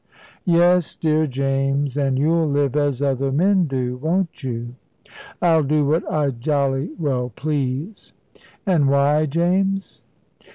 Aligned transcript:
"Yes, 0.47 0.95
dear 0.95 1.27
James, 1.27 1.95
and 1.95 2.17
you'll 2.17 2.47
live 2.47 2.75
as 2.75 3.03
other 3.03 3.31
men 3.31 3.65
do, 3.65 3.97
won't 3.97 4.41
you?" 4.41 4.73
"I'll 5.43 5.61
do 5.61 5.85
what 5.85 6.11
I 6.11 6.31
jolly 6.31 6.89
well 6.97 7.31
please. 7.35 8.11
An' 8.65 8.87
why 8.87 9.27
James?" 9.27 10.01